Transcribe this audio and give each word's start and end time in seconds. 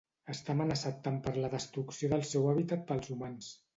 Està 0.35 0.53
amenaçat 0.53 0.95
tant 1.07 1.19
per 1.27 1.33
la 1.43 1.51
destrucció 1.55 2.09
del 2.15 2.25
seu 2.31 2.49
hàbitat 2.55 2.89
pels 2.91 3.13
humans. 3.17 3.53